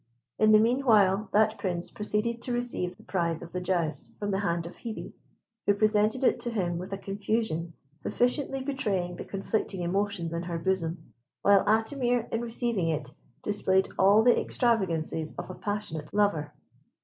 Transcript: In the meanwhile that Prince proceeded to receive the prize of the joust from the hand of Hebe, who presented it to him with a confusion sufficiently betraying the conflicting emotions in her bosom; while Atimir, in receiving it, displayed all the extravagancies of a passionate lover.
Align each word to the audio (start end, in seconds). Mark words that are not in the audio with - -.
In 0.39 0.51
the 0.51 0.57
meanwhile 0.57 1.29
that 1.31 1.59
Prince 1.59 1.91
proceeded 1.91 2.41
to 2.41 2.51
receive 2.53 2.97
the 2.97 3.03
prize 3.03 3.43
of 3.43 3.51
the 3.51 3.61
joust 3.61 4.09
from 4.17 4.31
the 4.31 4.39
hand 4.39 4.65
of 4.65 4.77
Hebe, 4.77 5.13
who 5.67 5.75
presented 5.75 6.23
it 6.23 6.39
to 6.39 6.49
him 6.49 6.79
with 6.79 6.91
a 6.91 6.97
confusion 6.97 7.73
sufficiently 7.99 8.63
betraying 8.63 9.15
the 9.17 9.25
conflicting 9.25 9.83
emotions 9.83 10.33
in 10.33 10.41
her 10.41 10.57
bosom; 10.57 11.13
while 11.43 11.63
Atimir, 11.67 12.27
in 12.33 12.41
receiving 12.41 12.87
it, 12.89 13.11
displayed 13.43 13.89
all 13.99 14.23
the 14.23 14.41
extravagancies 14.41 15.35
of 15.37 15.51
a 15.51 15.53
passionate 15.53 16.11
lover. 16.11 16.51